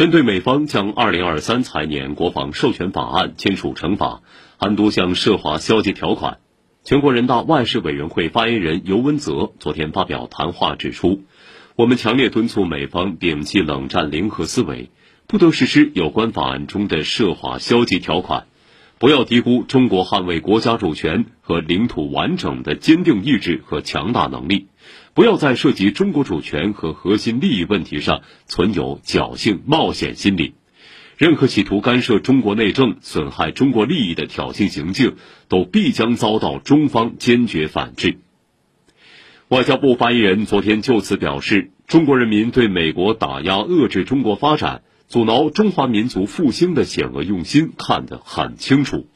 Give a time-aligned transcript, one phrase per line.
[0.00, 4.22] 针对美方将二零二三财年国防授权法案签署惩罚，
[4.56, 6.38] 韩都向涉华消极条款，
[6.84, 11.24] 全国人大外事委员会发言人尤文泽昨天发表谈话指出，
[11.76, 14.88] 我们强烈敦促美方摒弃冷战零和思维，
[15.26, 18.46] 不得实施有关法案中的涉华消极条款，
[19.00, 24.66] 不要低估中国捍卫国家主权和领土完整的坚定意志和强大能力。
[25.14, 30.52] 不要在涉及中国主权和核心利益问题上存有侥幸冒险心理，
[31.16, 35.16] 任何企图干涉中国内政、损害中国利益的挑衅行径，
[35.48, 38.18] 都必将遭到中方坚决反制。
[39.48, 49.08] 外交部发言人昨天就此表示，中国人民对美国打压遏制中国发展、阻挠中华民族复兴的险恶用心看得很清楚，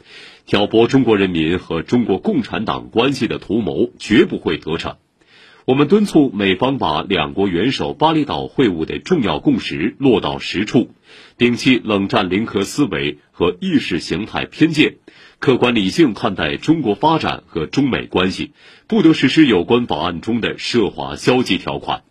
[0.44, 4.96] 挑拨中国人民和中国共产党关系的图谋绝不会得逞。
[5.66, 10.90] 我们敦促美方把两国元首巴厘岛会晤的重要共识落到实处，
[11.38, 14.96] 摒弃冷战零和思维和意识形态偏见，
[15.38, 18.50] 客观理性看待中国发展和中美关系，
[18.88, 22.02] 不得实施有关法案中的涉华消极条款。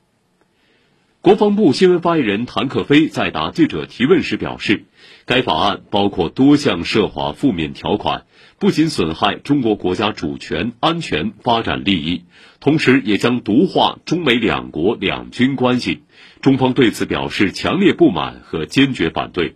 [1.23, 4.83] 国防部新闻发言人谭克飞在答记者提问时表示，
[5.25, 8.25] 该法案包括多项涉华负面条款，
[8.59, 12.25] 不仅损害中国国家主权、安全、发展利益，
[12.59, 16.03] 同时也将毒化中美两国两军关系。
[16.41, 19.55] 中方对此表示强烈不满和坚决反对。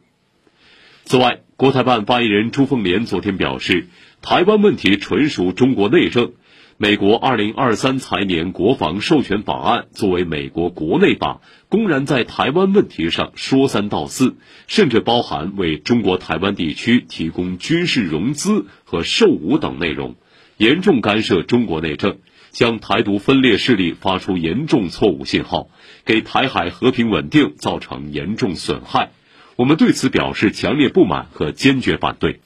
[1.04, 3.88] 此外，国台办发言人朱凤莲昨天表示，
[4.22, 6.34] 台湾问题纯属中国内政。
[6.78, 14.36] 美国二零二三财年国防授权法案作为美国国内法，公然在台湾问题上说三道四，
[14.68, 20.16] 甚至包含为中国台湾地区提供军事融资和售武等内容，
[20.58, 22.20] 严重干涉中国内政，
[22.52, 25.72] 向台独分裂势力发出严重错误信号，
[26.06, 29.10] 给台海和平稳定造成严重损害。
[29.58, 32.42] 我们对此表示强烈不满和坚决反对。